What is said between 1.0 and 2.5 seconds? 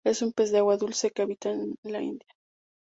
que habita en la India.